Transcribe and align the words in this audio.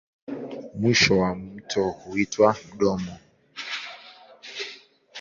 Mwisho 0.79 1.13
wa 1.21 1.35
mto 1.35 1.81
huitwa 2.03 2.55
mdomo. 2.73 3.13